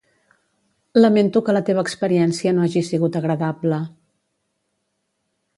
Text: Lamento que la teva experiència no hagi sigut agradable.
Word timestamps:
Lamento 1.03 1.43
que 1.49 1.55
la 1.57 1.61
teva 1.67 1.83
experiència 1.87 2.55
no 2.57 2.65
hagi 2.69 2.85
sigut 2.89 3.21
agradable. 3.23 3.83